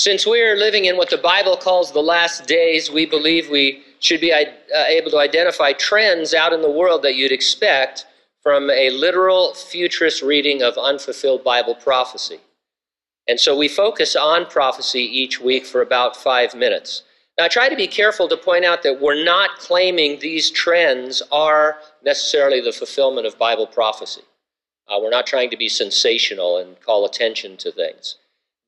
Since 0.00 0.26
we 0.26 0.40
are 0.40 0.56
living 0.56 0.86
in 0.86 0.96
what 0.96 1.10
the 1.10 1.18
Bible 1.18 1.58
calls 1.58 1.92
the 1.92 2.00
last 2.00 2.46
days, 2.46 2.90
we 2.90 3.04
believe 3.04 3.50
we 3.50 3.82
should 3.98 4.22
be 4.22 4.32
uh, 4.32 4.46
able 4.88 5.10
to 5.10 5.18
identify 5.18 5.74
trends 5.74 6.32
out 6.32 6.54
in 6.54 6.62
the 6.62 6.70
world 6.70 7.02
that 7.02 7.16
you'd 7.16 7.32
expect 7.32 8.06
from 8.42 8.70
a 8.70 8.88
literal 8.88 9.52
futurist 9.52 10.22
reading 10.22 10.62
of 10.62 10.78
unfulfilled 10.78 11.44
Bible 11.44 11.74
prophecy. 11.74 12.40
And 13.28 13.38
so 13.38 13.54
we 13.54 13.68
focus 13.68 14.16
on 14.16 14.46
prophecy 14.46 15.02
each 15.02 15.38
week 15.38 15.66
for 15.66 15.82
about 15.82 16.16
five 16.16 16.54
minutes. 16.54 17.02
Now, 17.38 17.44
I 17.44 17.48
try 17.48 17.68
to 17.68 17.76
be 17.76 17.86
careful 17.86 18.26
to 18.28 18.38
point 18.38 18.64
out 18.64 18.82
that 18.84 19.02
we're 19.02 19.22
not 19.22 19.58
claiming 19.58 20.18
these 20.18 20.50
trends 20.50 21.22
are 21.30 21.76
necessarily 22.02 22.62
the 22.62 22.72
fulfillment 22.72 23.26
of 23.26 23.36
Bible 23.36 23.66
prophecy. 23.66 24.22
Uh, 24.88 24.98
we're 24.98 25.10
not 25.10 25.26
trying 25.26 25.50
to 25.50 25.58
be 25.58 25.68
sensational 25.68 26.56
and 26.56 26.80
call 26.80 27.04
attention 27.04 27.58
to 27.58 27.70
things. 27.70 28.16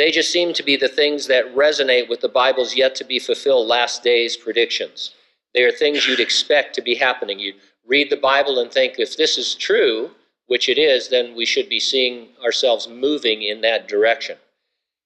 They 0.00 0.10
just 0.10 0.30
seem 0.30 0.54
to 0.54 0.62
be 0.62 0.76
the 0.76 0.88
things 0.88 1.26
that 1.26 1.54
resonate 1.54 2.08
with 2.08 2.22
the 2.22 2.28
Bible's 2.30 2.74
yet 2.74 2.94
to 2.94 3.04
be 3.04 3.18
fulfilled 3.18 3.68
last 3.68 4.02
days 4.02 4.34
predictions. 4.34 5.10
They 5.52 5.62
are 5.62 5.70
things 5.70 6.06
you'd 6.06 6.20
expect 6.20 6.74
to 6.76 6.80
be 6.80 6.94
happening. 6.94 7.38
You 7.38 7.52
read 7.86 8.08
the 8.08 8.16
Bible 8.16 8.60
and 8.60 8.72
think, 8.72 8.94
if 8.96 9.18
this 9.18 9.36
is 9.36 9.54
true, 9.54 10.12
which 10.46 10.70
it 10.70 10.78
is, 10.78 11.10
then 11.10 11.36
we 11.36 11.44
should 11.44 11.68
be 11.68 11.78
seeing 11.78 12.28
ourselves 12.42 12.88
moving 12.88 13.42
in 13.42 13.60
that 13.60 13.88
direction. 13.88 14.38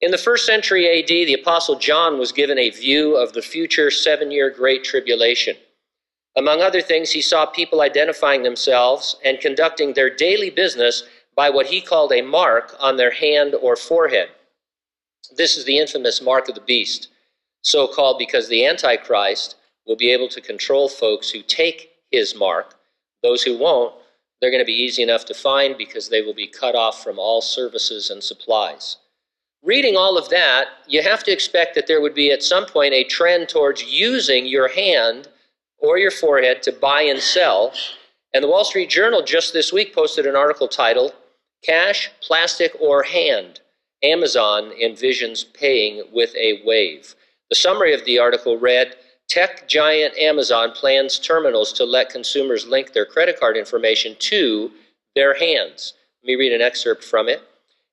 In 0.01 0.13
the 0.13 0.17
first 0.17 0.47
century 0.47 0.87
AD, 0.87 1.09
the 1.09 1.41
Apostle 1.43 1.77
John 1.77 2.17
was 2.17 2.31
given 2.31 2.61
a 2.61 2.71
view 2.71 3.17
of 3.17 3.33
the 3.33 3.43
future 3.43 3.91
seven 3.91 4.31
year 4.31 4.49
Great 4.49 4.85
Tribulation. 4.85 5.57
Among 6.37 6.61
other 6.63 6.81
things, 6.81 7.11
he 7.11 7.21
saw 7.21 7.47
people 7.47 7.81
identifying 7.81 8.45
themselves 8.45 9.17
and 9.25 9.41
conducting 9.41 9.93
their 9.93 10.15
daily 10.15 10.51
business 10.51 11.03
by 11.35 11.51
what 11.51 11.67
he 11.67 11.81
called 11.81 12.13
a 12.13 12.23
mark 12.23 12.77
on 12.79 12.97
their 12.97 13.11
hand 13.11 13.57
or 13.57 13.75
forehead. 13.75 14.29
This 15.33 15.57
is 15.57 15.65
the 15.65 15.79
infamous 15.79 16.21
mark 16.21 16.49
of 16.49 16.55
the 16.55 16.61
beast, 16.61 17.09
so 17.63 17.89
called 17.89 18.19
because 18.19 18.49
the 18.49 18.67
Antichrist 18.67 19.57
will 19.87 19.97
be 19.97 20.13
able 20.13 20.29
to 20.29 20.41
control 20.41 20.89
folks 20.89 21.31
who 21.31 21.43
take 21.43 21.91
his 22.11 22.35
mark. 22.35 22.75
Those 23.23 23.43
who 23.43 23.57
won't, 23.57 23.95
they're 24.41 24.51
going 24.51 24.63
to 24.63 24.67
be 24.67 24.83
easy 24.83 25.03
enough 25.03 25.25
to 25.27 25.35
find 25.35 25.79
because 25.79 26.09
they 26.09 26.21
will 26.21 26.35
be 26.35 26.47
cut 26.47 26.75
off 26.75 27.03
from 27.03 27.19
all 27.19 27.41
services 27.41 28.11
and 28.11 28.23
supplies. 28.23 28.99
Reading 29.63 29.97
all 29.97 30.19
of 30.19 30.29
that, 30.29 30.67
you 30.87 31.03
have 31.03 31.25
to 31.25 31.33
expect 31.33 31.75
that 31.75 31.87
there 31.87 32.03
would 32.03 32.15
be 32.15 32.31
at 32.31 32.43
some 32.43 32.67
point 32.67 32.93
a 32.93 33.05
trend 33.05 33.49
towards 33.49 33.83
using 33.85 34.45
your 34.45 34.69
hand 34.69 35.29
or 35.79 35.97
your 35.97 36.11
forehead 36.11 36.63
to 36.65 36.73
buy 36.73 37.03
and 37.03 37.21
sell. 37.21 37.73
And 38.35 38.45
the 38.45 38.49
Wall 38.49 38.65
Street 38.65 38.91
Journal 38.91 39.23
just 39.23 39.55
this 39.55 39.73
week 39.73 39.95
posted 39.95 40.27
an 40.27 40.37
article 40.37 40.69
titled 40.69 41.15
Cash, 41.63 42.11
Plastic, 42.21 42.77
or 42.79 43.05
Hand 43.05 43.61
Amazon 44.05 44.71
envisions 44.83 45.45
paying 45.55 46.03
with 46.13 46.35
a 46.37 46.63
wave. 46.65 47.15
The 47.49 47.57
summary 47.57 47.95
of 47.95 48.05
the 48.05 48.19
article 48.19 48.59
read 48.59 48.97
Tech 49.29 49.67
giant 49.67 50.17
Amazon 50.19 50.73
plans 50.73 51.19
terminals 51.19 51.73
to 51.73 51.85
let 51.85 52.11
consumers 52.11 52.67
link 52.67 52.93
their 52.93 53.07
credit 53.07 53.41
card 53.41 53.57
information 53.57 54.15
to 54.19 54.71
their 55.15 55.35
hands. 55.35 55.95
Let 56.23 56.29
me 56.29 56.35
read 56.37 56.53
an 56.53 56.61
excerpt 56.61 57.03
from 57.03 57.29
it. 57.29 57.43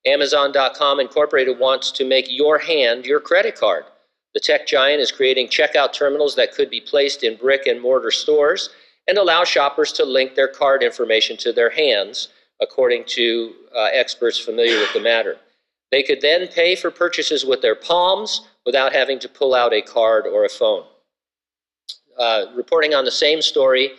Amazon.com 0.05 0.99
Incorporated 0.99 1.57
wants 1.57 1.91
to 1.91 2.07
make 2.07 2.25
your 2.29 2.57
hand 2.57 3.05
your 3.05 3.21
credit 3.21 3.55
card. 3.55 3.85
The 4.33 4.39
tech 4.39 4.67
giant 4.67 5.01
is 5.01 5.11
creating 5.11 5.47
checkout 5.47 5.93
terminals 5.93 6.35
that 6.35 6.53
could 6.53 6.69
be 6.69 6.81
placed 6.81 7.23
in 7.23 7.37
brick 7.37 7.67
and 7.67 7.81
mortar 7.81 8.11
stores 8.11 8.69
and 9.07 9.17
allow 9.17 9.43
shoppers 9.43 9.91
to 9.93 10.05
link 10.05 10.35
their 10.35 10.47
card 10.47 10.83
information 10.83 11.37
to 11.37 11.53
their 11.53 11.69
hands, 11.69 12.29
according 12.61 13.05
to 13.05 13.53
uh, 13.75 13.89
experts 13.93 14.37
familiar 14.37 14.79
with 14.79 14.93
the 14.93 14.99
matter. 14.99 15.37
They 15.91 16.03
could 16.03 16.21
then 16.21 16.47
pay 16.47 16.75
for 16.75 16.89
purchases 16.89 17.45
with 17.45 17.61
their 17.61 17.75
palms 17.75 18.47
without 18.65 18.93
having 18.93 19.19
to 19.19 19.29
pull 19.29 19.53
out 19.53 19.73
a 19.73 19.81
card 19.81 20.25
or 20.25 20.45
a 20.45 20.49
phone. 20.49 20.85
Uh, 22.17 22.45
reporting 22.55 22.93
on 22.93 23.05
the 23.05 23.11
same 23.11 23.41
story, 23.41 23.91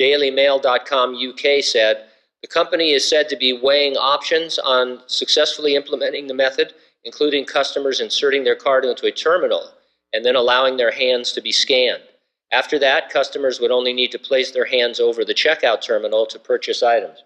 DailyMail.com 0.00 1.14
UK 1.14 1.62
said 1.62 2.06
the 2.42 2.48
company 2.48 2.90
is 2.90 3.08
said 3.08 3.28
to 3.28 3.36
be 3.36 3.52
weighing 3.52 3.96
options 3.96 4.58
on 4.58 5.02
successfully 5.06 5.76
implementing 5.76 6.26
the 6.26 6.34
method, 6.34 6.74
including 7.04 7.44
customers 7.44 8.00
inserting 8.00 8.44
their 8.44 8.56
card 8.56 8.84
into 8.84 9.06
a 9.06 9.12
terminal 9.12 9.70
and 10.12 10.24
then 10.24 10.36
allowing 10.36 10.76
their 10.76 10.90
hands 10.90 11.32
to 11.32 11.40
be 11.40 11.52
scanned. 11.52 12.02
After 12.50 12.78
that, 12.80 13.08
customers 13.08 13.60
would 13.60 13.70
only 13.70 13.92
need 13.92 14.12
to 14.12 14.18
place 14.18 14.50
their 14.50 14.66
hands 14.66 15.00
over 15.00 15.24
the 15.24 15.34
checkout 15.34 15.80
terminal 15.80 16.26
to 16.26 16.38
purchase 16.38 16.82
items. 16.82 17.22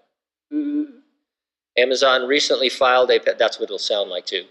Mm-hmm. 0.52 0.98
Amazon 1.78 2.26
recently 2.26 2.68
filed 2.68 3.10
a, 3.10 3.18
that's 3.38 3.58
what 3.58 3.64
it'll 3.64 3.78
sound 3.78 4.10
like 4.10 4.26
too. 4.26 4.44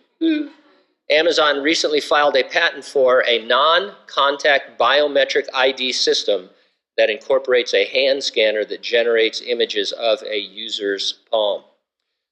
Amazon 1.10 1.62
recently 1.62 2.02
filed 2.02 2.36
a 2.36 2.44
patent 2.44 2.84
for 2.84 3.24
a 3.28 3.46
non 3.46 3.94
contact 4.08 4.80
biometric 4.80 5.48
ID 5.54 5.92
system 5.92 6.50
that 6.98 7.10
incorporates 7.10 7.74
a 7.74 7.86
hand 7.86 8.24
scanner 8.24 8.66
that 8.66 8.82
generates 8.82 9.42
images 9.42 9.92
of 9.94 10.22
a 10.24 10.38
user's 10.38 11.20
palm. 11.30 11.64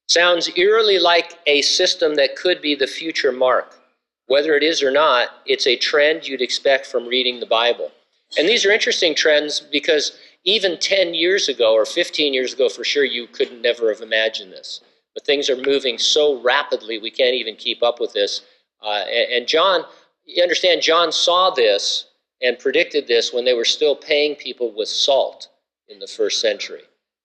Sounds 0.08 0.50
eerily 0.56 0.98
like 0.98 1.38
a 1.46 1.62
system 1.62 2.14
that 2.16 2.36
could 2.36 2.60
be 2.60 2.74
the 2.74 2.86
future 2.86 3.32
mark. 3.32 3.78
Whether 4.26 4.54
it 4.54 4.62
is 4.62 4.82
or 4.82 4.90
not, 4.90 5.28
it's 5.46 5.66
a 5.66 5.76
trend 5.76 6.26
you'd 6.26 6.42
expect 6.42 6.86
from 6.86 7.06
reading 7.06 7.40
the 7.40 7.46
Bible. 7.46 7.90
And 8.38 8.48
these 8.48 8.64
are 8.64 8.70
interesting 8.70 9.14
trends 9.14 9.60
because 9.60 10.18
even 10.44 10.78
10 10.78 11.14
years 11.14 11.48
ago 11.48 11.74
or 11.74 11.84
15 11.84 12.34
years 12.34 12.52
ago, 12.52 12.68
for 12.68 12.84
sure, 12.84 13.04
you 13.04 13.26
could 13.26 13.62
never 13.62 13.88
have 13.88 14.02
imagined 14.02 14.52
this. 14.52 14.80
But 15.14 15.24
things 15.24 15.48
are 15.48 15.56
moving 15.56 15.96
so 15.98 16.40
rapidly, 16.42 16.98
we 16.98 17.10
can't 17.10 17.34
even 17.34 17.56
keep 17.56 17.82
up 17.82 18.00
with 18.00 18.12
this. 18.12 18.42
Uh, 18.82 19.04
and, 19.32 19.46
John, 19.46 19.84
you 20.26 20.42
understand, 20.42 20.82
John 20.82 21.12
saw 21.12 21.50
this 21.50 22.06
and 22.42 22.58
predicted 22.58 23.06
this 23.06 23.32
when 23.32 23.44
they 23.44 23.54
were 23.54 23.64
still 23.64 23.96
paying 23.96 24.34
people 24.34 24.74
with 24.76 24.88
salt 24.88 25.48
in 25.88 25.98
the 25.98 26.06
first 26.06 26.40
century 26.40 26.82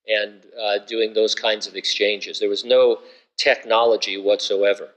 and 0.07 0.45
uh, 0.59 0.77
doing 0.87 1.13
those 1.13 1.35
kinds 1.35 1.67
of 1.67 1.75
exchanges. 1.75 2.39
There 2.39 2.49
was 2.49 2.63
no 2.63 2.99
technology 3.37 4.17
whatsoever. 4.17 4.89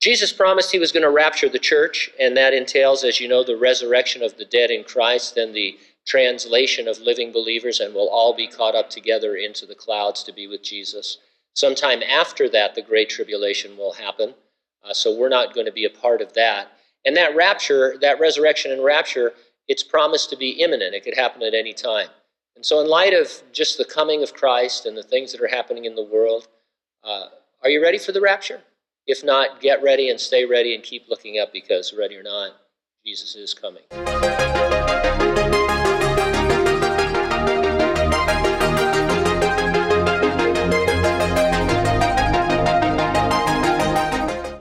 Jesus 0.00 0.32
promised 0.32 0.72
he 0.72 0.78
was 0.78 0.92
going 0.92 1.02
to 1.02 1.10
rapture 1.10 1.48
the 1.48 1.58
church, 1.58 2.10
and 2.18 2.34
that 2.36 2.54
entails, 2.54 3.04
as 3.04 3.20
you 3.20 3.28
know, 3.28 3.44
the 3.44 3.56
resurrection 3.56 4.22
of 4.22 4.36
the 4.38 4.46
dead 4.46 4.70
in 4.70 4.82
Christ 4.82 5.36
and 5.36 5.54
the 5.54 5.76
translation 6.10 6.88
of 6.88 6.98
living 6.98 7.30
believers, 7.30 7.78
and 7.78 7.94
we'll 7.94 8.08
all 8.08 8.34
be 8.34 8.48
caught 8.48 8.74
up 8.74 8.90
together 8.90 9.36
into 9.36 9.64
the 9.64 9.76
clouds 9.76 10.24
to 10.24 10.32
be 10.32 10.48
with 10.48 10.60
Jesus. 10.60 11.18
Sometime 11.54 12.02
after 12.02 12.48
that, 12.48 12.74
the 12.74 12.82
Great 12.82 13.08
Tribulation 13.08 13.76
will 13.76 13.92
happen, 13.92 14.34
uh, 14.84 14.92
so 14.92 15.16
we're 15.16 15.28
not 15.28 15.54
going 15.54 15.66
to 15.66 15.72
be 15.72 15.84
a 15.84 15.90
part 15.90 16.20
of 16.20 16.32
that. 16.32 16.72
And 17.06 17.16
that 17.16 17.36
rapture, 17.36 17.96
that 18.00 18.18
resurrection 18.18 18.72
and 18.72 18.82
rapture, 18.82 19.34
it's 19.68 19.84
promised 19.84 20.30
to 20.30 20.36
be 20.36 20.50
imminent. 20.50 20.96
It 20.96 21.04
could 21.04 21.16
happen 21.16 21.44
at 21.44 21.54
any 21.54 21.72
time. 21.72 22.08
And 22.56 22.66
so, 22.66 22.80
in 22.80 22.88
light 22.88 23.14
of 23.14 23.30
just 23.52 23.78
the 23.78 23.84
coming 23.84 24.24
of 24.24 24.34
Christ 24.34 24.86
and 24.86 24.96
the 24.96 25.04
things 25.04 25.30
that 25.30 25.40
are 25.40 25.46
happening 25.46 25.84
in 25.84 25.94
the 25.94 26.02
world, 26.02 26.48
uh, 27.04 27.26
are 27.62 27.70
you 27.70 27.80
ready 27.80 27.98
for 27.98 28.10
the 28.10 28.20
rapture? 28.20 28.60
If 29.06 29.22
not, 29.22 29.60
get 29.60 29.80
ready 29.80 30.10
and 30.10 30.18
stay 30.18 30.44
ready 30.44 30.74
and 30.74 30.82
keep 30.82 31.08
looking 31.08 31.38
up 31.38 31.52
because, 31.52 31.94
ready 31.96 32.16
or 32.16 32.24
not, 32.24 32.50
Jesus 33.06 33.36
is 33.36 33.54
coming. 33.54 33.84